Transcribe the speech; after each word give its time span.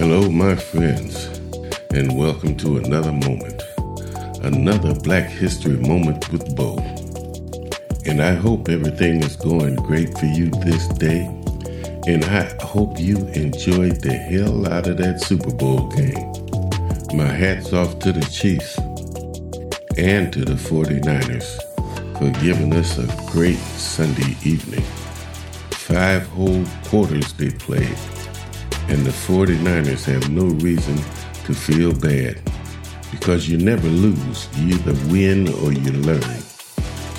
Hello, 0.00 0.30
my 0.30 0.54
friends, 0.54 1.26
and 1.92 2.16
welcome 2.16 2.56
to 2.56 2.78
another 2.78 3.12
moment, 3.12 3.62
another 4.42 4.94
Black 4.94 5.28
History 5.28 5.76
moment 5.76 6.32
with 6.32 6.56
Bo. 6.56 6.78
And 8.06 8.22
I 8.22 8.34
hope 8.34 8.70
everything 8.70 9.22
is 9.22 9.36
going 9.36 9.76
great 9.76 10.16
for 10.18 10.24
you 10.24 10.46
this 10.64 10.88
day, 10.88 11.26
and 12.06 12.24
I 12.24 12.50
hope 12.62 12.98
you 12.98 13.18
enjoyed 13.34 14.00
the 14.00 14.14
hell 14.14 14.66
out 14.72 14.86
of 14.86 14.96
that 14.96 15.20
Super 15.20 15.54
Bowl 15.54 15.88
game. 15.88 16.29
My 17.12 17.26
hat's 17.26 17.72
off 17.72 17.98
to 18.00 18.12
the 18.12 18.24
Chiefs 18.26 18.78
and 19.98 20.32
to 20.32 20.44
the 20.44 20.54
49ers 20.54 21.58
for 22.16 22.30
giving 22.40 22.72
us 22.74 22.98
a 22.98 23.32
great 23.32 23.58
Sunday 23.58 24.36
evening. 24.44 24.84
Five 25.72 26.28
whole 26.28 26.64
quarters 26.84 27.32
they 27.32 27.50
played 27.50 27.98
and 28.88 29.04
the 29.04 29.10
49ers 29.10 30.04
have 30.04 30.30
no 30.30 30.44
reason 30.62 30.96
to 31.46 31.52
feel 31.52 31.92
bad 31.92 32.40
because 33.10 33.48
you 33.48 33.58
never 33.58 33.88
lose. 33.88 34.48
You 34.56 34.76
either 34.76 34.94
win 35.10 35.48
or 35.64 35.72
you 35.72 35.90
learn. 35.90 36.40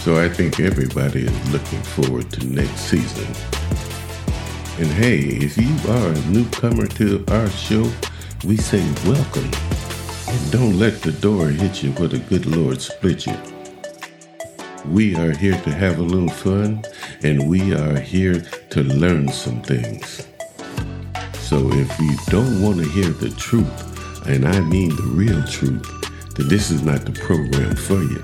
So 0.04 0.24
I 0.24 0.30
think 0.30 0.62
everybody 0.62 1.26
is 1.26 1.52
looking 1.52 1.82
forward 1.82 2.32
to 2.32 2.46
next 2.46 2.80
season. 2.80 3.28
And 4.80 4.88
hey, 4.88 5.20
if 5.20 5.58
you 5.58 5.92
are 5.92 6.08
a 6.08 6.22
newcomer 6.28 6.88
to 6.88 7.26
our 7.28 7.50
show, 7.50 7.92
we 8.46 8.56
say 8.56 8.82
welcome. 9.06 9.71
And 10.32 10.50
don't 10.50 10.80
let 10.80 11.02
the 11.02 11.12
door 11.12 11.50
hit 11.50 11.84
you 11.84 11.92
where 11.92 12.08
the 12.08 12.20
good 12.20 12.46
Lord 12.46 12.80
split 12.80 13.28
you. 13.28 13.38
We 14.86 15.14
are 15.18 15.32
here 15.32 15.60
to 15.60 15.72
have 15.72 16.00
a 16.00 16.04
little 16.04 16.30
fun, 16.30 16.86
and 17.22 17.50
we 17.50 17.74
are 17.74 18.00
here 18.00 18.40
to 18.70 18.82
learn 18.82 19.28
some 19.28 19.62
things. 19.62 20.26
So 21.34 21.70
if 21.74 22.00
you 22.00 22.16
don't 22.28 22.62
want 22.62 22.78
to 22.78 22.90
hear 22.92 23.10
the 23.10 23.30
truth, 23.32 24.26
and 24.26 24.48
I 24.48 24.62
mean 24.62 24.96
the 24.96 25.04
real 25.04 25.44
truth, 25.48 25.86
then 26.36 26.48
this 26.48 26.72
is 26.72 26.82
not 26.82 27.02
the 27.02 27.12
program 27.12 27.76
for 27.76 28.02
you. 28.02 28.24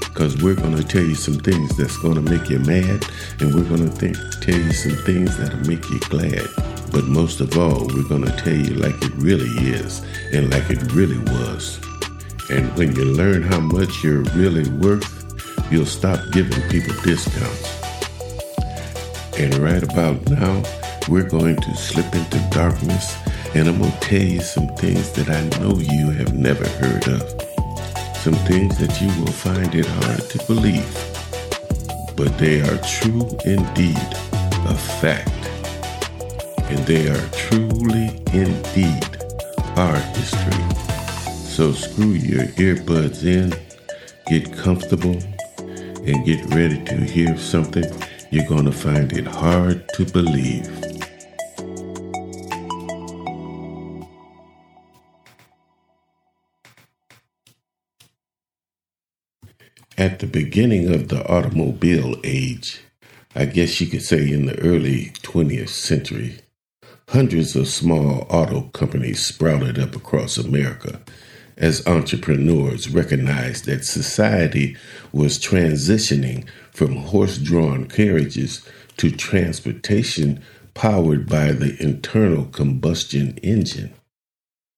Because 0.00 0.42
we're 0.42 0.56
going 0.56 0.76
to 0.76 0.82
tell 0.82 1.04
you 1.04 1.14
some 1.14 1.38
things 1.38 1.76
that's 1.76 1.96
going 1.98 2.16
to 2.16 2.22
make 2.22 2.50
you 2.50 2.58
mad, 2.58 3.04
and 3.38 3.54
we're 3.54 3.68
going 3.68 3.88
to 3.88 3.96
th- 3.96 4.40
tell 4.40 4.58
you 4.58 4.72
some 4.72 4.96
things 5.04 5.36
that'll 5.36 5.60
make 5.60 5.88
you 5.90 6.00
glad. 6.00 6.69
But 6.90 7.04
most 7.04 7.40
of 7.40 7.56
all, 7.56 7.86
we're 7.86 8.08
going 8.08 8.24
to 8.24 8.36
tell 8.36 8.54
you 8.54 8.74
like 8.74 9.00
it 9.02 9.14
really 9.14 9.50
is 9.70 10.00
and 10.32 10.50
like 10.50 10.68
it 10.70 10.92
really 10.92 11.18
was. 11.18 11.80
And 12.50 12.76
when 12.76 12.94
you 12.96 13.04
learn 13.04 13.42
how 13.42 13.60
much 13.60 14.02
you're 14.02 14.22
really 14.34 14.68
worth, 14.70 15.08
you'll 15.70 15.86
stop 15.86 16.18
giving 16.32 16.60
people 16.68 16.94
discounts. 17.02 17.80
And 19.38 19.54
right 19.58 19.82
about 19.82 20.28
now, 20.28 20.62
we're 21.08 21.28
going 21.28 21.56
to 21.56 21.76
slip 21.76 22.12
into 22.14 22.38
darkness 22.50 23.16
and 23.54 23.68
I'm 23.68 23.78
going 23.78 23.90
to 23.90 24.00
tell 24.00 24.22
you 24.22 24.40
some 24.40 24.68
things 24.76 25.10
that 25.12 25.28
I 25.28 25.42
know 25.58 25.76
you 25.76 26.10
have 26.10 26.34
never 26.34 26.68
heard 26.68 27.08
of. 27.08 27.22
Some 28.18 28.34
things 28.46 28.78
that 28.78 29.00
you 29.00 29.08
will 29.20 29.32
find 29.32 29.74
it 29.74 29.86
hard 29.86 30.20
to 30.30 30.38
believe, 30.46 30.94
but 32.16 32.36
they 32.38 32.60
are 32.60 32.78
true 32.78 33.28
indeed, 33.44 33.96
a 34.66 34.76
fact. 35.00 35.39
And 36.70 36.78
they 36.86 37.08
are 37.08 37.28
truly 37.30 38.22
indeed 38.32 39.04
our 39.76 39.96
history. 39.96 40.62
So 41.44 41.72
screw 41.72 42.12
your 42.12 42.46
earbuds 42.56 43.24
in, 43.24 43.52
get 44.28 44.56
comfortable, 44.56 45.18
and 46.06 46.24
get 46.24 46.44
ready 46.54 46.82
to 46.84 46.96
hear 46.96 47.36
something 47.36 47.84
you're 48.30 48.46
going 48.46 48.66
to 48.66 48.72
find 48.72 49.12
it 49.12 49.26
hard 49.26 49.88
to 49.94 50.04
believe. 50.04 50.68
At 59.98 60.20
the 60.20 60.26
beginning 60.26 60.94
of 60.94 61.08
the 61.08 61.26
automobile 61.28 62.14
age, 62.22 62.80
I 63.34 63.44
guess 63.44 63.80
you 63.80 63.88
could 63.88 64.02
say 64.02 64.30
in 64.30 64.46
the 64.46 64.58
early 64.60 65.10
20th 65.22 65.68
century, 65.68 66.38
hundreds 67.10 67.56
of 67.56 67.66
small 67.66 68.24
auto 68.30 68.62
companies 68.72 69.20
sprouted 69.20 69.80
up 69.80 69.96
across 69.96 70.38
America 70.38 71.00
as 71.56 71.84
entrepreneurs 71.84 72.88
recognized 72.88 73.64
that 73.64 73.84
society 73.84 74.76
was 75.12 75.36
transitioning 75.36 76.46
from 76.72 76.94
horse 76.94 77.36
drawn 77.36 77.84
carriages 77.88 78.64
to 78.96 79.10
transportation 79.10 80.40
powered 80.72 81.28
by 81.28 81.50
the 81.50 81.76
internal 81.82 82.44
combustion 82.44 83.36
engine. 83.38 83.92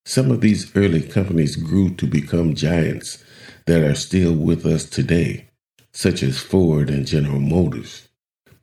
Some 0.06 0.30
of 0.30 0.40
these 0.40 0.74
early 0.74 1.02
companies 1.02 1.56
grew 1.56 1.90
to 1.96 2.06
become 2.06 2.54
giants 2.54 3.22
that 3.66 3.82
are 3.84 3.94
still 3.94 4.34
with 4.34 4.64
us 4.64 4.86
today, 4.86 5.50
such 5.92 6.22
as 6.22 6.38
Ford 6.38 6.88
and 6.88 7.06
General 7.06 7.40
Motors. 7.40 8.08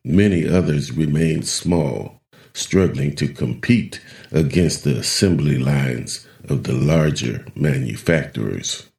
Many 0.04 0.50
others 0.50 0.92
remained 0.92 1.48
small, 1.48 2.19
struggling 2.54 3.16
to 3.16 3.28
compete 3.28 4.02
against 4.32 4.84
the 4.84 4.98
assembly 4.98 5.58
lines 5.58 6.28
of 6.48 6.64
the 6.64 6.74
larger 6.74 7.46
manufacturers. 7.56 8.90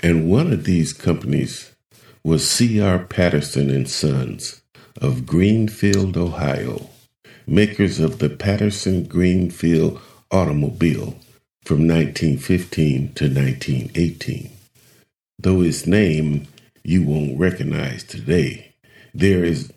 And 0.00 0.30
one 0.30 0.52
of 0.52 0.64
these 0.64 0.92
companies 0.92 1.72
was 2.22 2.48
C.R. 2.48 3.00
Patterson 3.00 3.70
and 3.70 3.88
Sons 3.88 4.62
of 5.00 5.26
Greenfield, 5.26 6.16
Ohio, 6.16 6.88
makers 7.46 8.00
of 8.00 8.18
the 8.18 8.28
Patterson 8.28 9.04
Greenfield 9.04 10.00
automobile 10.30 11.18
from 11.64 11.86
1915 11.86 13.14
to 13.14 13.24
1918. 13.24 14.50
Though 15.38 15.62
its 15.62 15.86
name 15.86 16.46
you 16.82 17.02
won't 17.02 17.38
recognize 17.38 18.04
today, 18.04 18.74
there 19.14 19.44
is 19.44 19.72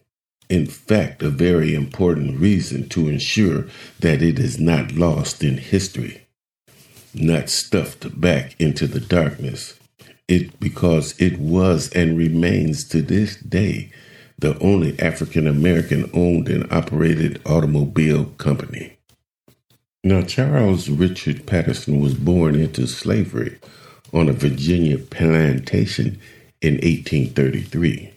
in 0.52 0.68
fact 0.68 1.24
a 1.24 1.30
very 1.30 1.74
important 1.74 2.38
reason 2.38 2.90
to 2.90 3.08
ensure 3.08 3.66
that 4.02 4.22
it 4.22 4.38
is 4.38 4.60
not 4.60 4.92
lost 4.92 5.42
in 5.46 5.58
history, 5.58 6.28
not 7.14 7.50
stuffed 7.50 8.20
back 8.20 8.60
into 8.60 8.86
the 8.86 9.00
darkness. 9.00 9.80
It 10.28 10.60
because 10.60 11.18
it 11.20 11.40
was 11.40 11.90
and 11.94 12.18
remains 12.18 12.84
to 12.90 13.02
this 13.02 13.38
day 13.38 13.92
the 14.38 14.60
only 14.60 15.00
African 15.00 15.48
American 15.48 16.10
owned 16.14 16.50
and 16.50 16.70
operated 16.70 17.42
automobile 17.46 18.26
company. 18.38 18.98
Now, 20.04 20.24
Charles 20.24 20.90
Richard 20.90 21.46
Patterson 21.46 22.02
was 22.02 22.16
born 22.16 22.56
into 22.56 22.88
slavery 22.88 23.58
on 24.12 24.28
a 24.28 24.34
Virginia 24.34 24.98
plantation 24.98 26.20
in 26.60 26.74
1833. 26.74 28.12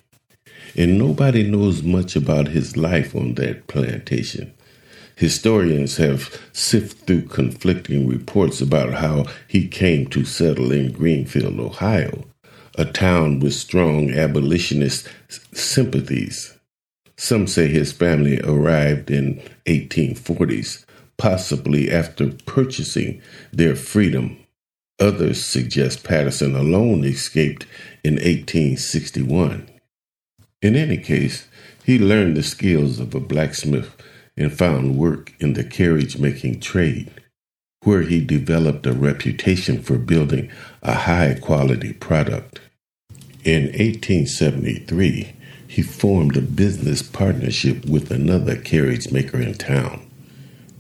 And 0.77 0.99
nobody 0.99 1.49
knows 1.49 1.83
much 1.83 2.17
about 2.17 2.49
his 2.49 2.77
life 2.77 3.15
on 3.15 3.35
that 3.35 3.67
plantation. 3.67 4.53
Historians 5.17 5.97
have 5.99 6.41
sifted 6.53 7.07
through 7.07 7.23
conflicting 7.29 8.09
reports 8.09 8.61
about 8.61 8.95
how 8.95 9.27
he 9.47 9.69
came 9.69 10.07
to 10.09 10.25
settle 10.25 10.73
in 10.73 10.93
Greenfield, 10.93 11.61
Ohio, 11.61 12.25
a 12.77 12.85
town 12.85 13.39
with 13.39 13.55
strong 13.55 14.11
abolitionist 14.11 15.09
sympathies. 15.53 16.59
Some 17.17 17.47
say 17.47 17.69
his 17.69 17.93
family 17.93 18.41
arrived 18.41 19.11
in 19.11 19.41
1840s, 19.67 20.85
possibly 21.17 21.93
after 21.93 22.33
purchasing 22.45 23.23
their 23.53 23.77
freedom 23.77 24.37
Others 25.01 25.45
suggest 25.45 26.05
Patterson 26.05 26.55
alone 26.55 27.05
escaped 27.05 27.67
in 28.05 28.15
1861. 28.15 29.69
In 30.65 30.77
any 30.77 30.97
case, 30.97 31.47
he 31.85 31.99
learned 31.99 32.39
the 32.39 32.43
skills 32.43 32.99
of 32.99 33.15
a 33.15 33.21
blacksmith 33.21 33.95
and 34.35 34.51
found 34.51 34.97
work 34.97 35.35
in 35.39 35.53
the 35.53 35.63
carriage 35.63 36.17
making 36.17 36.61
trade, 36.61 37.11
where 37.83 38.01
he 38.01 38.25
developed 38.25 38.87
a 38.87 38.95
reputation 38.95 39.83
for 39.83 39.99
building 39.99 40.51
a 40.83 40.95
high 40.95 41.35
quality 41.35 41.93
product. 41.93 42.63
In 43.45 43.65
1873, 43.65 45.35
he 45.69 45.83
formed 45.83 46.35
a 46.35 46.41
business 46.41 47.03
partnership 47.03 47.85
with 47.85 48.11
another 48.11 48.57
carriage 48.57 49.13
maker 49.13 49.43
in 49.43 49.53
town, 49.53 50.11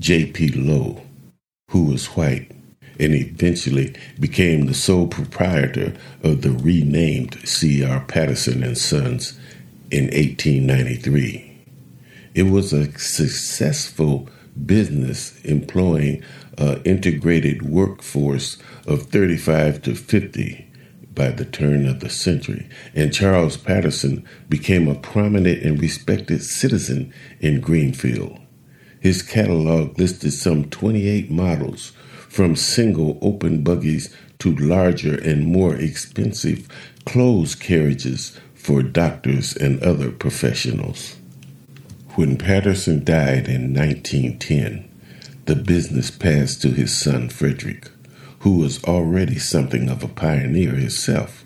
J.P. 0.00 0.48
Lowe, 0.52 1.02
who 1.72 1.84
was 1.84 2.06
white 2.16 2.50
and 2.98 3.14
eventually 3.14 3.94
became 4.19 4.64
the 4.64 4.72
sole 4.72 5.08
proprietor 5.08 5.92
of 6.22 6.40
the 6.40 6.52
renamed 6.52 7.46
C.R. 7.46 8.00
Patterson 8.06 8.62
and 8.62 8.78
Sons 8.78 9.38
in 9.90 10.04
1893. 10.04 11.50
It 12.34 12.44
was 12.44 12.72
a 12.72 12.90
successful 12.98 14.28
business 14.66 15.40
employing 15.42 16.22
an 16.58 16.82
integrated 16.82 17.62
workforce 17.62 18.58
of 18.86 19.02
35 19.04 19.82
to 19.82 19.94
50 19.94 20.70
by 21.14 21.31
the 21.31 21.44
turn 21.44 21.86
of 21.86 22.00
the 22.00 22.10
century, 22.10 22.69
and 22.94 23.14
Charles 23.14 23.56
Patterson 23.56 24.26
became 24.48 24.88
a 24.88 24.96
prominent 24.96 25.62
and 25.62 25.81
respected 25.81 26.42
citizen 26.42 27.12
in 27.40 27.60
Greenfield. 27.60 28.38
His 29.00 29.22
catalog 29.22 29.98
listed 29.98 30.32
some 30.32 30.70
28 30.70 31.31
models, 31.31 31.92
from 32.28 32.56
single 32.56 33.16
open 33.22 33.62
buggies 33.62 34.14
to 34.40 34.56
larger 34.56 35.14
and 35.14 35.46
more 35.46 35.76
expensive 35.76 36.66
closed 37.04 37.60
carriages 37.60 38.38
for 38.64 38.82
doctors 38.82 39.55
and 39.55 39.82
other 39.82 40.11
professionals. 40.11 41.16
When 42.14 42.38
Patterson 42.38 43.05
died 43.05 43.46
in 43.46 43.75
1910, 43.75 44.90
the 45.44 45.55
business 45.55 46.11
passed 46.11 46.62
to 46.62 46.70
his 46.70 46.96
son 46.96 47.28
Frederick, 47.28 47.90
who 48.38 48.56
was 48.56 48.82
already 48.84 49.38
something 49.38 49.90
of 49.90 50.02
a 50.02 50.08
pioneer 50.08 50.70
himself. 50.76 51.44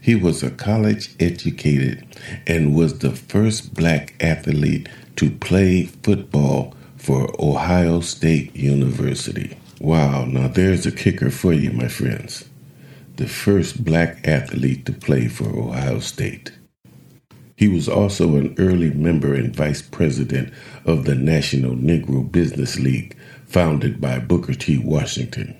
He 0.00 0.14
was 0.14 0.42
a 0.42 0.50
college 0.50 1.14
educated 1.20 2.06
and 2.46 2.74
was 2.74 3.00
the 3.00 3.14
first 3.14 3.74
black 3.74 4.14
athlete 4.18 4.88
to 5.16 5.30
play 5.30 5.82
football 5.84 6.74
for 6.96 7.30
Ohio 7.38 8.00
State 8.00 8.56
University. 8.56 9.58
Wow, 9.82 10.24
now 10.24 10.48
there's 10.48 10.86
a 10.86 10.92
kicker 10.92 11.30
for 11.30 11.52
you, 11.52 11.72
my 11.72 11.88
friends 11.88 12.47
the 13.18 13.26
first 13.26 13.84
black 13.84 14.26
athlete 14.26 14.86
to 14.86 14.92
play 14.92 15.26
for 15.26 15.48
Ohio 15.48 15.98
State. 15.98 16.52
He 17.56 17.66
was 17.66 17.88
also 17.88 18.36
an 18.36 18.54
early 18.58 18.90
member 18.90 19.34
and 19.34 19.54
vice 19.54 19.82
president 19.82 20.54
of 20.84 21.04
the 21.04 21.16
National 21.16 21.74
Negro 21.74 22.30
Business 22.30 22.78
League, 22.78 23.16
founded 23.44 24.00
by 24.00 24.20
Booker 24.20 24.54
T. 24.54 24.78
Washington. 24.78 25.58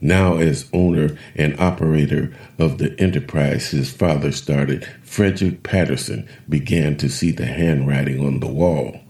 Now, 0.00 0.38
as 0.38 0.68
owner 0.72 1.16
and 1.36 1.58
operator 1.60 2.34
of 2.58 2.78
the 2.78 3.00
enterprise 3.00 3.70
his 3.70 3.92
father 3.92 4.32
started, 4.32 4.84
Frederick 5.04 5.62
Patterson 5.62 6.28
began 6.48 6.96
to 6.96 7.08
see 7.08 7.30
the 7.30 7.46
handwriting 7.46 8.26
on 8.26 8.40
the 8.40 8.52
wall. 8.52 9.00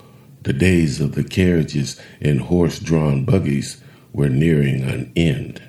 The 0.42 0.52
days 0.52 1.00
of 1.00 1.14
the 1.14 1.24
carriages 1.24 1.98
and 2.20 2.42
horse 2.42 2.78
drawn 2.78 3.24
buggies 3.24 3.82
were 4.12 4.28
nearing 4.28 4.82
an 4.82 5.10
end. 5.16 5.62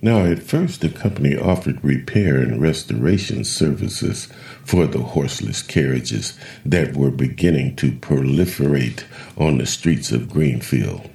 Now, 0.00 0.24
at 0.26 0.44
first, 0.44 0.80
the 0.80 0.90
company 0.90 1.36
offered 1.36 1.82
repair 1.82 2.36
and 2.36 2.62
restoration 2.62 3.42
services 3.42 4.28
for 4.64 4.86
the 4.86 5.00
horseless 5.00 5.60
carriages 5.60 6.38
that 6.64 6.96
were 6.96 7.10
beginning 7.10 7.74
to 7.76 7.90
proliferate 7.90 9.02
on 9.36 9.58
the 9.58 9.66
streets 9.66 10.12
of 10.12 10.30
Greenfield. 10.30 11.10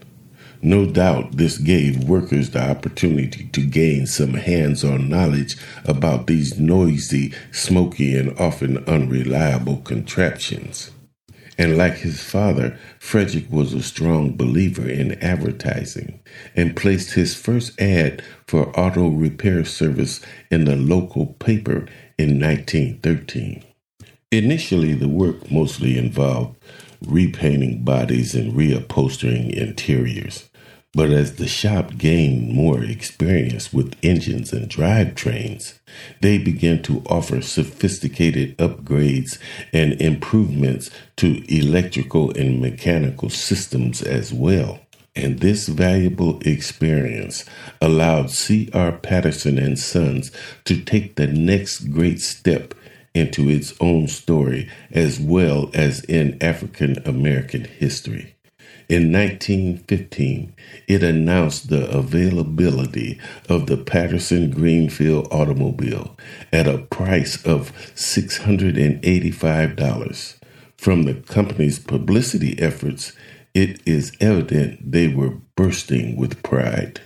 No 0.62 0.86
doubt 0.86 1.38
this 1.38 1.58
gave 1.58 2.06
workers 2.06 2.50
the 2.50 2.62
opportunity 2.62 3.50
to 3.52 3.62
gain 3.62 4.06
some 4.06 4.36
hands 4.36 4.84
on 4.84 5.10
knowledge 5.10 5.58
about 5.86 6.28
these 6.28 6.58
noisy, 6.58 7.34
smoky, 7.52 8.18
and 8.18 8.38
often 8.40 8.78
unreliable 8.86 9.78
contraptions. 9.78 10.92
And 11.58 11.78
like 11.78 11.98
his 11.98 12.22
father, 12.22 12.78
Frederick 13.00 13.52
was 13.52 13.74
a 13.74 13.84
strong 13.84 14.36
believer 14.36 14.90
in 14.90 15.14
advertising 15.24 16.20
and 16.56 16.76
placed 16.76 17.14
his 17.14 17.36
first 17.36 17.80
ad 17.80 18.24
for 18.48 18.78
auto 18.80 19.08
repair 19.08 19.64
service 19.64 20.22
in 20.50 20.66
the 20.66 20.76
local 20.76 21.28
paper 21.40 21.86
in 22.18 22.40
1913. 22.40 23.64
Initially, 24.32 24.94
the 24.94 25.08
work 25.08 25.52
mostly 25.52 25.98
involved 25.98 26.58
repainting 27.06 27.84
bodies 27.84 28.34
and 28.34 28.54
reupholstering 28.54 29.52
interiors. 29.52 30.50
But 30.96 31.10
as 31.10 31.38
the 31.38 31.48
shop 31.48 31.98
gained 31.98 32.54
more 32.54 32.84
experience 32.84 33.74
with 33.74 33.96
engines 34.04 34.54
and 34.54 34.70
drivetrains, 34.70 35.74
they 36.22 36.38
began 36.38 36.84
to 36.84 37.02
offer 37.08 37.42
sophisticated 37.42 38.56
upgrades 38.60 39.40
and 39.74 40.00
improvements 40.00 40.92
to 41.18 41.44
electrical 41.52 42.30
and 42.38 42.62
mechanical 42.62 43.32
systems 43.32 44.04
as 44.04 44.32
well. 44.32 44.82
And 45.16 45.40
this 45.40 45.68
valuable 45.68 46.40
experience 46.42 47.44
allowed 47.82 48.30
C.R. 48.30 48.92
Patterson 48.92 49.58
and 49.58 49.78
Sons 49.80 50.32
to 50.66 50.80
take 50.80 51.16
the 51.16 51.28
next 51.28 51.92
great 51.92 52.22
step 52.22 52.76
into 53.16 53.50
its 53.50 53.74
own 53.80 54.08
story 54.08 54.70
as 54.92 55.20
well 55.20 55.72
as 55.74 56.04
in 56.06 56.38
African 56.42 56.98
American 57.08 57.66
history. 57.66 58.33
In 58.94 59.12
1915, 59.12 60.54
it 60.88 61.02
announced 61.02 61.70
the 61.70 61.90
availability 61.90 63.20
of 63.50 63.66
the 63.66 63.76
Patterson 63.76 64.52
Greenfield 64.52 65.28
automobile 65.32 66.16
at 66.52 66.68
a 66.68 66.78
price 66.78 67.44
of 67.44 67.74
$685. 67.96 70.40
From 70.78 71.06
the 71.06 71.16
company's 71.16 71.80
publicity 71.80 72.56
efforts, 72.60 73.14
it 73.56 73.82
is 73.84 74.16
evident 74.20 74.92
they 74.92 75.08
were 75.08 75.40
bursting 75.56 76.16
with 76.16 76.44
pride. 76.44 77.02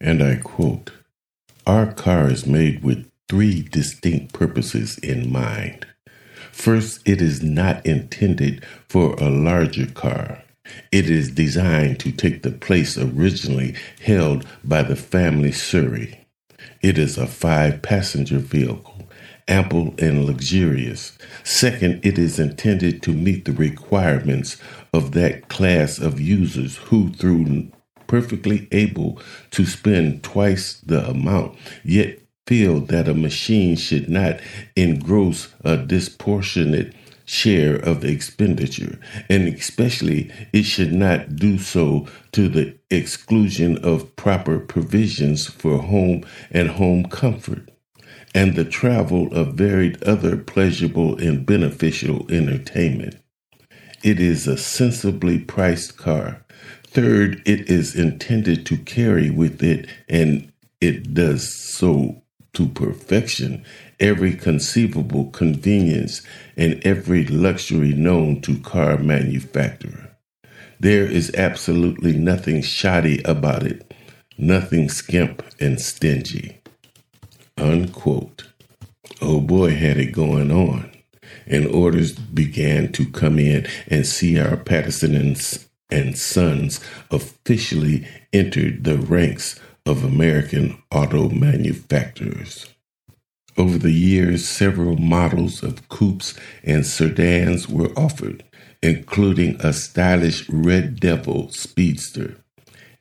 And 0.00 0.22
I 0.22 0.36
quote 0.36 0.92
Our 1.66 1.92
car 1.92 2.30
is 2.30 2.46
made 2.46 2.84
with 2.84 3.10
three 3.28 3.62
distinct 3.62 4.32
purposes 4.32 4.98
in 4.98 5.32
mind. 5.32 5.88
First, 6.52 7.00
it 7.04 7.20
is 7.20 7.42
not 7.42 7.84
intended 7.84 8.64
for 8.88 9.14
a 9.14 9.28
larger 9.28 9.86
car. 9.86 10.43
It 10.90 11.10
is 11.10 11.30
designed 11.30 12.00
to 12.00 12.12
take 12.12 12.42
the 12.42 12.50
place 12.50 12.96
originally 12.96 13.74
held 14.02 14.46
by 14.62 14.82
the 14.82 14.96
family 14.96 15.52
Surrey. 15.52 16.26
It 16.80 16.98
is 16.98 17.18
a 17.18 17.26
five 17.26 17.82
passenger 17.82 18.38
vehicle, 18.38 19.08
ample 19.48 19.94
and 19.98 20.24
luxurious. 20.24 21.18
Second, 21.42 22.04
it 22.04 22.18
is 22.18 22.38
intended 22.38 23.02
to 23.02 23.12
meet 23.12 23.44
the 23.44 23.52
requirements 23.52 24.56
of 24.92 25.12
that 25.12 25.48
class 25.48 25.98
of 25.98 26.20
users 26.20 26.76
who, 26.76 27.12
through 27.12 27.70
perfectly 28.06 28.68
able 28.70 29.20
to 29.50 29.64
spend 29.64 30.22
twice 30.22 30.74
the 30.80 31.08
amount, 31.08 31.56
yet 31.82 32.20
feel 32.46 32.80
that 32.80 33.08
a 33.08 33.14
machine 33.14 33.76
should 33.76 34.08
not 34.08 34.38
engross 34.76 35.48
a 35.64 35.76
disproportionate 35.76 36.94
share 37.24 37.76
of 37.76 38.00
the 38.00 38.08
expenditure, 38.08 38.98
and 39.28 39.48
especially 39.48 40.30
it 40.52 40.64
should 40.64 40.92
not 40.92 41.36
do 41.36 41.58
so 41.58 42.06
to 42.32 42.48
the 42.48 42.76
exclusion 42.90 43.78
of 43.84 44.14
proper 44.16 44.58
provisions 44.58 45.46
for 45.46 45.78
home 45.78 46.24
and 46.50 46.70
home 46.70 47.04
comfort, 47.04 47.70
and 48.34 48.54
the 48.54 48.64
travel 48.64 49.32
of 49.34 49.54
varied 49.54 50.02
other 50.02 50.36
pleasurable 50.36 51.16
and 51.18 51.46
beneficial 51.46 52.26
entertainment. 52.30 53.16
It 54.02 54.20
is 54.20 54.46
a 54.46 54.58
sensibly 54.58 55.38
priced 55.38 55.96
car. 55.96 56.44
Third, 56.86 57.42
it 57.46 57.70
is 57.70 57.96
intended 57.96 58.66
to 58.66 58.76
carry 58.76 59.30
with 59.30 59.62
it, 59.62 59.88
and 60.08 60.52
it 60.80 61.14
does 61.14 61.52
so 61.54 62.22
to 62.54 62.68
perfection 62.68 63.64
every 64.00 64.34
conceivable 64.34 65.26
convenience 65.30 66.22
and 66.56 66.80
every 66.86 67.24
luxury 67.26 67.92
known 67.92 68.40
to 68.42 68.58
car 68.60 68.98
manufacturer. 68.98 70.10
There 70.80 71.04
is 71.04 71.34
absolutely 71.34 72.12
nothing 72.12 72.62
shoddy 72.62 73.22
about 73.24 73.62
it, 73.62 73.94
nothing 74.36 74.88
skimp 74.88 75.42
and 75.60 75.80
stingy. 75.80 76.60
Unquote. 77.56 78.44
Oh 79.20 79.40
boy, 79.40 79.74
had 79.74 79.96
it 79.98 80.12
going 80.12 80.50
on. 80.50 80.90
And 81.46 81.66
orders 81.66 82.12
began 82.12 82.92
to 82.92 83.06
come 83.06 83.38
in, 83.38 83.66
and 83.88 84.06
C.R. 84.06 84.56
Patterson 84.56 85.14
and, 85.14 85.66
and 85.90 86.16
Sons 86.18 86.80
officially 87.10 88.06
entered 88.32 88.84
the 88.84 88.96
ranks 88.98 89.60
of 89.86 90.02
American 90.02 90.82
auto 90.90 91.28
manufacturers. 91.28 92.66
Over 93.56 93.78
the 93.78 93.92
years, 93.92 94.48
several 94.48 94.96
models 94.96 95.62
of 95.62 95.88
coupes 95.88 96.34
and 96.62 96.86
sedans 96.86 97.68
were 97.68 97.92
offered, 97.96 98.42
including 98.82 99.60
a 99.60 99.72
stylish 99.72 100.48
Red 100.48 101.00
Devil 101.00 101.50
Speedster. 101.50 102.36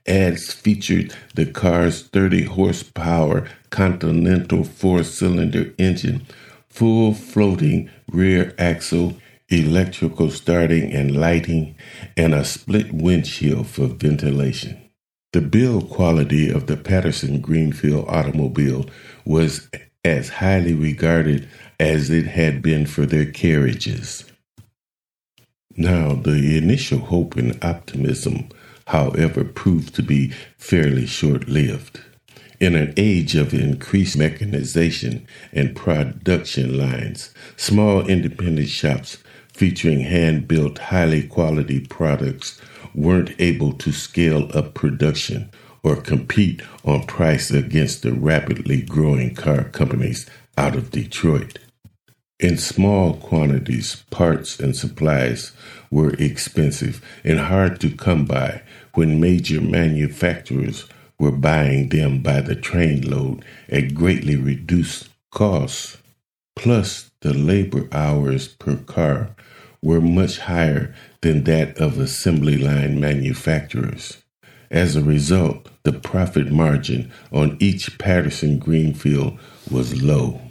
Ads 0.05 0.53
featured 0.53 1.15
the 1.35 1.45
car's 1.45 2.03
30 2.03 2.43
horsepower 2.43 3.47
Continental 3.69 4.63
four 4.63 5.03
cylinder 5.03 5.73
engine, 5.79 6.27
full 6.69 7.13
floating 7.13 7.89
rear 8.11 8.53
axle, 8.59 9.15
electrical 9.49 10.29
starting 10.29 10.91
and 10.91 11.15
lighting, 11.15 11.75
and 12.17 12.33
a 12.35 12.43
split 12.43 12.93
windshield 12.93 13.67
for 13.67 13.87
ventilation. 13.87 14.82
The 15.33 15.41
build 15.41 15.89
quality 15.89 16.49
of 16.51 16.67
the 16.67 16.77
Patterson 16.77 17.41
Greenfield 17.41 18.05
automobile 18.07 18.85
was 19.25 19.67
as 20.05 20.29
highly 20.29 20.75
regarded 20.75 21.49
as 21.79 22.11
it 22.11 22.27
had 22.27 22.61
been 22.61 22.85
for 22.85 23.07
their 23.07 23.25
carriages. 23.25 24.25
Now, 25.75 26.13
the 26.13 26.55
initial 26.55 26.99
hope 26.99 27.35
and 27.35 27.57
optimism, 27.63 28.49
however, 28.85 29.43
proved 29.43 29.95
to 29.95 30.03
be 30.03 30.33
fairly 30.59 31.07
short 31.07 31.47
lived. 31.47 31.99
In 32.59 32.75
an 32.75 32.93
age 32.95 33.35
of 33.35 33.55
increased 33.55 34.15
mechanization 34.15 35.25
and 35.51 35.75
production 35.75 36.77
lines, 36.77 37.33
small 37.57 38.07
independent 38.07 38.69
shops 38.69 39.17
featuring 39.53 40.01
hand 40.01 40.47
built, 40.47 40.77
highly 40.77 41.23
quality 41.23 41.79
products 41.79 42.59
weren't 42.93 43.33
able 43.39 43.73
to 43.73 43.91
scale 43.91 44.49
up 44.55 44.73
production 44.73 45.49
or 45.83 45.95
compete 45.95 46.61
on 46.85 47.03
price 47.03 47.51
against 47.51 48.03
the 48.03 48.13
rapidly 48.13 48.81
growing 48.81 49.35
car 49.35 49.65
companies 49.65 50.29
out 50.57 50.75
of 50.75 50.91
Detroit. 50.91 51.59
In 52.39 52.57
small 52.57 53.15
quantities, 53.15 54.03
parts 54.09 54.59
and 54.59 54.75
supplies 54.75 55.51
were 55.91 56.13
expensive 56.15 57.03
and 57.23 57.39
hard 57.39 57.79
to 57.81 57.95
come 57.95 58.25
by 58.25 58.63
when 58.95 59.21
major 59.21 59.61
manufacturers 59.61 60.85
were 61.19 61.31
buying 61.31 61.89
them 61.89 62.21
by 62.21 62.41
the 62.41 62.55
trainload 62.55 63.43
at 63.69 63.93
greatly 63.93 64.35
reduced 64.35 65.09
costs. 65.31 65.97
Plus, 66.55 67.11
the 67.21 67.33
labor 67.33 67.87
hours 67.91 68.47
per 68.47 68.75
car 68.75 69.35
were 69.81 70.01
much 70.01 70.39
higher 70.39 70.93
than 71.21 71.43
that 71.43 71.77
of 71.77 71.99
assembly 71.99 72.57
line 72.57 72.99
manufacturers. 72.99 74.23
As 74.71 74.95
a 74.95 75.03
result, 75.03 75.69
the 75.83 75.93
profit 75.93 76.51
margin 76.51 77.11
on 77.31 77.57
each 77.59 77.97
Patterson 77.99 78.57
Greenfield 78.57 79.37
was 79.69 80.01
low. 80.01 80.41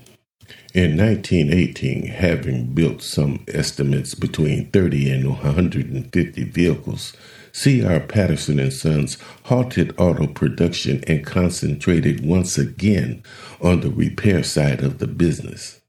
In 0.74 0.96
1918, 0.96 2.06
having 2.06 2.72
built 2.72 3.02
some 3.02 3.44
estimates 3.48 4.14
between 4.14 4.70
30 4.70 5.10
and 5.10 5.28
150 5.28 6.44
vehicles, 6.44 7.12
C.R. 7.52 8.00
Patterson 8.00 8.58
and 8.58 8.72
Sons 8.72 9.18
halted 9.44 9.94
auto 9.98 10.26
production 10.26 11.04
and 11.06 11.26
concentrated 11.26 12.24
once 12.24 12.56
again 12.56 13.22
on 13.60 13.80
the 13.80 13.90
repair 13.90 14.42
side 14.42 14.82
of 14.82 14.98
the 14.98 15.06
business. 15.06 15.81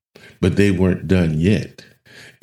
But 0.44 0.58
they 0.58 0.72
weren't 0.72 1.08
done 1.08 1.40
yet 1.40 1.86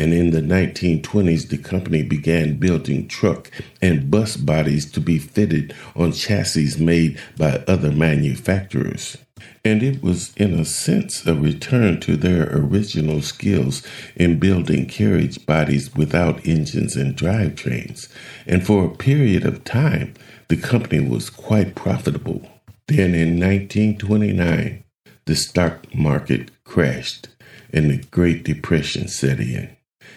and 0.00 0.14
in 0.14 0.30
the 0.30 0.40
1920s, 0.40 1.50
the 1.50 1.58
company 1.58 2.02
began 2.02 2.56
building 2.56 3.06
truck 3.06 3.50
and 3.82 4.10
bus 4.10 4.34
bodies 4.34 4.90
to 4.92 5.00
be 5.00 5.18
fitted 5.18 5.74
on 5.94 6.12
chassis 6.12 6.82
made 6.82 7.20
by 7.36 7.62
other 7.68 7.92
manufacturers. 7.92 9.18
And 9.62 9.82
it 9.82 10.02
was, 10.02 10.32
in 10.38 10.58
a 10.58 10.64
sense, 10.64 11.26
a 11.26 11.34
return 11.34 12.00
to 12.00 12.16
their 12.16 12.48
original 12.50 13.20
skills 13.20 13.82
in 14.16 14.38
building 14.38 14.86
carriage 14.86 15.44
bodies 15.44 15.94
without 15.94 16.46
engines 16.46 16.96
and 16.96 17.14
drivetrains. 17.14 18.08
And 18.46 18.64
for 18.64 18.86
a 18.86 18.96
period 18.96 19.44
of 19.44 19.64
time, 19.64 20.14
the 20.48 20.56
company 20.56 21.06
was 21.06 21.28
quite 21.28 21.74
profitable. 21.74 22.48
Then 22.88 23.14
in 23.14 23.38
1929, 23.38 24.82
the 25.26 25.36
stock 25.36 25.94
market 25.94 26.50
crashed 26.64 27.28
and 27.72 27.90
the 27.90 28.04
Great 28.10 28.44
Depression 28.44 29.08
set 29.08 29.40
in. 29.40 29.76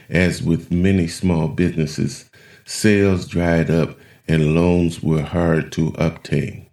As 0.09 0.41
with 0.41 0.71
many 0.71 1.07
small 1.07 1.47
businesses, 1.47 2.29
sales 2.65 3.27
dried 3.27 3.69
up 3.69 3.97
and 4.27 4.55
loans 4.55 5.01
were 5.01 5.23
hard 5.23 5.71
to 5.73 5.93
obtain. 5.97 6.67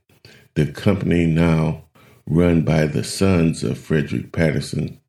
The 0.54 0.66
company, 0.66 1.26
now 1.26 1.84
run 2.26 2.62
by 2.62 2.86
the 2.86 3.04
sons 3.04 3.64
of 3.64 3.78
Frederick 3.78 4.32
Patterson, 4.32 5.00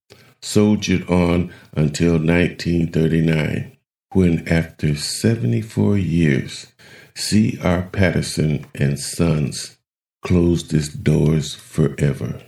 soldiered 0.41 1.07
on 1.09 1.53
until 1.73 2.13
1939, 2.13 3.77
when, 4.13 4.47
after 4.47 4.95
74 4.95 5.97
years, 5.97 6.67
C.R. 7.15 7.83
Patterson 7.91 8.65
and 8.75 8.99
Sons 8.99 9.77
closed 10.21 10.73
its 10.73 10.89
doors 10.89 11.53
forever. 11.53 12.41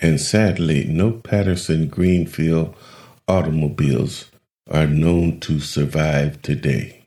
And 0.00 0.20
sadly, 0.20 0.84
no 0.84 1.12
Patterson 1.12 1.88
Greenfield 1.88 2.74
automobiles 3.28 4.30
are 4.70 4.86
known 4.86 5.40
to 5.40 5.60
survive 5.60 6.40
today. 6.42 7.04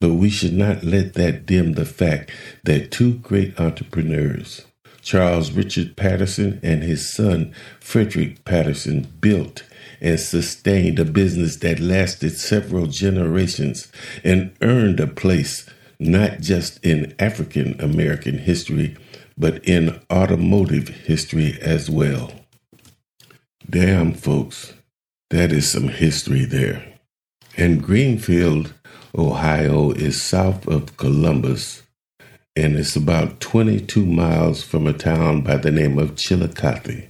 But 0.00 0.14
we 0.14 0.30
should 0.30 0.52
not 0.52 0.84
let 0.84 1.14
that 1.14 1.46
dim 1.46 1.72
the 1.72 1.84
fact 1.84 2.30
that 2.64 2.90
two 2.90 3.14
great 3.14 3.58
entrepreneurs, 3.58 4.66
Charles 5.02 5.50
Richard 5.50 5.96
Patterson 5.96 6.60
and 6.62 6.82
his 6.82 7.08
son 7.08 7.52
Frederick 7.80 8.44
Patterson, 8.44 9.08
built 9.20 9.64
and 10.00 10.20
sustained 10.20 10.98
a 10.98 11.04
business 11.04 11.56
that 11.56 11.80
lasted 11.80 12.36
several 12.36 12.86
generations 12.86 13.90
and 14.22 14.54
earned 14.60 15.00
a 15.00 15.06
place 15.06 15.68
not 15.98 16.40
just 16.40 16.84
in 16.84 17.14
African 17.18 17.80
American 17.80 18.38
history, 18.38 18.96
but 19.36 19.64
in 19.64 20.00
automotive 20.10 20.88
history 20.88 21.58
as 21.60 21.90
well. 21.90 22.32
Damn, 23.68 24.12
folks, 24.12 24.74
that 25.30 25.52
is 25.52 25.70
some 25.70 25.88
history 25.88 26.44
there. 26.44 26.84
And 27.56 27.82
Greenfield, 27.82 28.74
Ohio 29.16 29.92
is 29.92 30.20
south 30.20 30.66
of 30.68 30.96
Columbus 30.96 31.84
and 32.56 32.76
it's 32.76 32.94
about 32.94 33.40
22 33.40 34.06
miles 34.06 34.62
from 34.62 34.86
a 34.86 34.92
town 34.92 35.40
by 35.42 35.56
the 35.56 35.72
name 35.72 35.98
of 35.98 36.14
Chillicothe. 36.14 37.08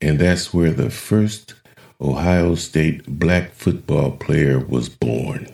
And 0.00 0.18
that's 0.20 0.54
where 0.54 0.70
the 0.70 0.90
first 0.90 1.54
Ohio 2.00 2.54
State 2.54 3.04
black 3.06 3.50
football 3.52 4.12
player 4.12 4.60
was 4.60 4.88
born. 4.88 5.48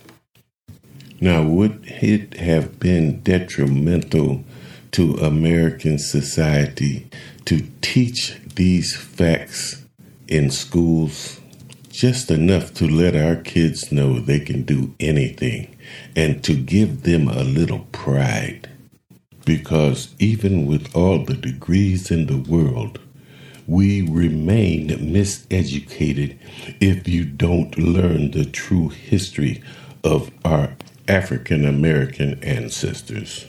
Now, 1.21 1.43
would 1.45 1.83
it 1.87 2.35
have 2.35 2.79
been 2.79 3.21
detrimental 3.21 4.45
to 4.93 5.15
American 5.17 5.99
society 5.99 7.09
to 7.45 7.67
teach 7.81 8.37
these 8.55 8.97
facts 8.97 9.85
in 10.29 10.51
schools? 10.51 11.41
just 11.93 12.31
enough 12.31 12.73
to 12.73 12.89
let 12.89 13.15
our 13.15 13.37
kids 13.37 13.93
know 13.93 14.19
they 14.19 14.41
can 14.41 14.63
do 14.63 14.95
anything 14.99 15.77
and 16.17 16.43
to 16.43 16.55
give 16.55 17.03
them 17.03 17.29
a 17.29 17.45
little 17.45 17.87
pride. 17.93 18.69
Because 19.45 20.15
even 20.19 20.67
with 20.67 20.95
all 20.97 21.25
the 21.25 21.35
degrees 21.35 22.11
in 22.11 22.27
the 22.27 22.39
world, 22.51 22.99
we 23.67 24.03
remain 24.03 24.89
miseducated 24.89 26.39
if 26.81 27.07
you 27.07 27.25
don't 27.25 27.77
learn 27.79 28.31
the 28.31 28.47
true 28.47 28.89
history 28.89 29.63
of 30.03 30.31
our 30.45 30.75
African 31.07 31.67
American 31.67 32.43
ancestors. 32.43 33.47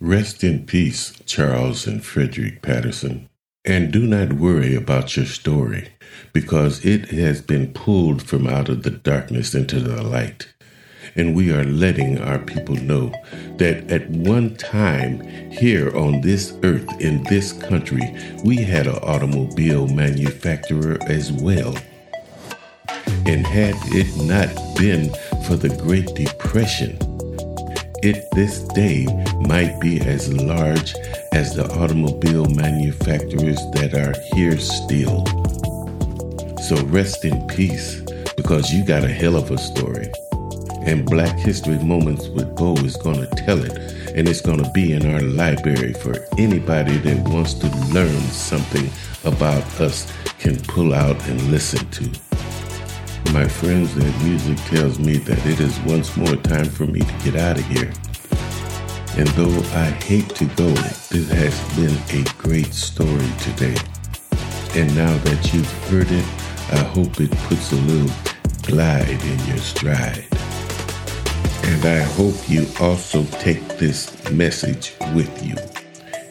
Rest 0.00 0.44
in 0.44 0.64
peace, 0.64 1.12
Charles 1.26 1.88
and 1.88 2.04
Frederick 2.04 2.62
Patterson. 2.62 3.28
And 3.64 3.92
do 3.92 4.06
not 4.06 4.34
worry 4.34 4.76
about 4.76 5.16
your 5.16 5.26
story, 5.26 5.88
because 6.32 6.84
it 6.84 7.06
has 7.06 7.42
been 7.42 7.72
pulled 7.72 8.22
from 8.22 8.46
out 8.46 8.68
of 8.68 8.84
the 8.84 8.90
darkness 8.90 9.56
into 9.56 9.80
the 9.80 10.00
light. 10.00 10.54
And 11.16 11.34
we 11.34 11.52
are 11.52 11.64
letting 11.64 12.20
our 12.20 12.38
people 12.38 12.76
know 12.76 13.12
that 13.56 13.90
at 13.90 14.08
one 14.10 14.54
time 14.54 15.20
here 15.50 15.94
on 15.96 16.20
this 16.20 16.56
earth, 16.62 16.88
in 17.00 17.24
this 17.24 17.52
country, 17.52 18.16
we 18.44 18.58
had 18.58 18.86
an 18.86 19.00
automobile 19.02 19.88
manufacturer 19.88 20.98
as 21.08 21.32
well. 21.32 21.76
And 23.26 23.44
had 23.44 23.74
it 23.86 24.16
not 24.16 24.48
been 24.78 25.12
for 25.44 25.56
the 25.56 25.76
Great 25.82 26.14
Depression, 26.14 26.98
it 28.02 28.30
this 28.32 28.60
day 28.68 29.06
might 29.40 29.78
be 29.80 30.00
as 30.00 30.32
large 30.32 30.94
as 31.32 31.54
the 31.54 31.68
automobile 31.78 32.46
manufacturers 32.46 33.58
that 33.72 33.94
are 33.94 34.14
here 34.34 34.58
still. 34.58 35.26
So 36.62 36.76
rest 36.86 37.24
in 37.24 37.46
peace 37.48 38.00
because 38.36 38.72
you 38.72 38.84
got 38.84 39.04
a 39.04 39.08
hell 39.08 39.36
of 39.36 39.50
a 39.50 39.58
story. 39.58 40.10
And 40.82 41.04
Black 41.04 41.36
History 41.38 41.78
Moments 41.78 42.28
with 42.28 42.54
Bo 42.56 42.74
is 42.76 42.96
going 42.96 43.20
to 43.20 43.44
tell 43.44 43.62
it, 43.62 43.76
and 44.14 44.28
it's 44.28 44.40
going 44.40 44.62
to 44.62 44.70
be 44.72 44.92
in 44.92 45.12
our 45.12 45.20
library 45.20 45.92
for 45.92 46.14
anybody 46.38 46.96
that 46.98 47.28
wants 47.28 47.54
to 47.54 47.68
learn 47.92 48.20
something 48.30 48.88
about 49.24 49.62
us 49.80 50.10
can 50.38 50.58
pull 50.60 50.94
out 50.94 51.16
and 51.28 51.50
listen 51.50 51.88
to. 51.90 52.27
My 53.32 53.46
friends, 53.46 53.94
that 53.94 54.24
music 54.24 54.56
tells 54.68 54.98
me 54.98 55.18
that 55.18 55.38
it 55.46 55.60
is 55.60 55.78
once 55.80 56.16
more 56.16 56.34
time 56.36 56.64
for 56.64 56.86
me 56.86 57.00
to 57.00 57.14
get 57.22 57.36
out 57.36 57.58
of 57.58 57.66
here. 57.66 57.92
And 59.18 59.28
though 59.36 59.54
I 59.76 59.90
hate 60.02 60.30
to 60.36 60.46
go, 60.46 60.68
this 61.10 61.30
has 61.30 61.76
been 61.76 62.20
a 62.20 62.24
great 62.38 62.72
story 62.72 63.30
today. 63.40 63.76
And 64.74 64.94
now 64.96 65.14
that 65.18 65.52
you've 65.52 65.70
heard 65.88 66.10
it, 66.10 66.24
I 66.72 66.82
hope 66.94 67.20
it 67.20 67.30
puts 67.48 67.70
a 67.72 67.76
little 67.76 68.14
glide 68.62 69.22
in 69.22 69.46
your 69.46 69.58
stride. 69.58 70.26
And 71.64 71.84
I 71.84 72.00
hope 72.00 72.48
you 72.48 72.66
also 72.80 73.24
take 73.40 73.76
this 73.76 74.30
message 74.30 74.94
with 75.14 75.44
you. 75.44 75.54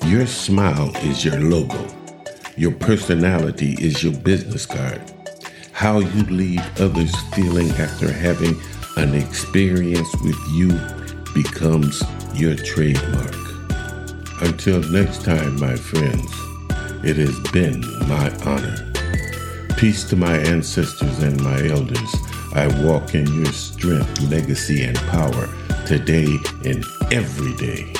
Your 0.09 0.25
smile 0.25 0.95
is 0.97 1.23
your 1.23 1.39
logo. 1.39 1.87
Your 2.55 2.71
personality 2.71 3.75
is 3.79 4.03
your 4.03 4.13
business 4.13 4.65
card. 4.65 5.01
How 5.77 5.99
you 5.99 6.23
leave 6.23 6.81
others 6.81 7.15
feeling 7.35 7.69
after 7.73 8.11
having 8.11 8.59
An 8.95 9.13
experience 9.13 10.09
with 10.23 10.35
you 10.49 10.69
becomes 11.35 12.01
your 12.33 12.55
trademark. 12.55 13.35
Until 14.41 14.81
next 14.89 15.23
time, 15.23 15.59
my 15.59 15.75
friends, 15.75 16.31
it 17.03 17.17
has 17.17 17.39
been 17.51 17.81
my 18.09 18.35
honor. 18.43 18.91
Peace 19.77 20.03
to 20.05 20.15
my 20.15 20.35
ancestors 20.37 21.19
and 21.21 21.39
my 21.43 21.67
elders. 21.67 22.15
I 22.55 22.65
walk 22.83 23.13
in 23.13 23.31
your 23.35 23.53
strength, 23.53 24.19
legacy, 24.31 24.83
and 24.83 24.97
power 24.97 25.47
today 25.85 26.39
and 26.65 26.83
every 27.11 27.53
day. 27.57 27.96